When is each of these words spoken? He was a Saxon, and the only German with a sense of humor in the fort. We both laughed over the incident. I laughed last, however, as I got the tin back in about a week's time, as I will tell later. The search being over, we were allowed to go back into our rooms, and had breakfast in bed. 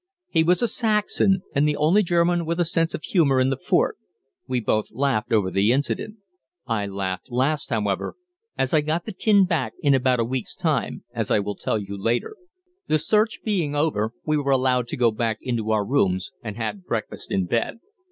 He 0.29 0.43
was 0.43 0.63
a 0.63 0.67
Saxon, 0.67 1.43
and 1.53 1.67
the 1.67 1.75
only 1.77 2.01
German 2.01 2.43
with 2.43 2.59
a 2.59 2.65
sense 2.65 2.95
of 2.95 3.03
humor 3.03 3.39
in 3.39 3.51
the 3.51 3.55
fort. 3.57 3.99
We 4.47 4.59
both 4.59 4.87
laughed 4.89 5.31
over 5.31 5.51
the 5.51 5.71
incident. 5.71 6.15
I 6.65 6.87
laughed 6.87 7.29
last, 7.29 7.69
however, 7.69 8.15
as 8.57 8.73
I 8.73 8.81
got 8.81 9.05
the 9.05 9.11
tin 9.11 9.45
back 9.45 9.73
in 9.79 9.93
about 9.93 10.19
a 10.19 10.25
week's 10.25 10.55
time, 10.55 11.03
as 11.13 11.29
I 11.29 11.37
will 11.37 11.53
tell 11.53 11.77
later. 11.79 12.35
The 12.87 12.97
search 12.97 13.41
being 13.45 13.75
over, 13.75 14.11
we 14.25 14.37
were 14.37 14.49
allowed 14.51 14.87
to 14.87 14.97
go 14.97 15.11
back 15.11 15.37
into 15.39 15.69
our 15.69 15.85
rooms, 15.85 16.31
and 16.43 16.57
had 16.57 16.83
breakfast 16.87 17.29
in 17.31 17.45
bed. 17.45 17.77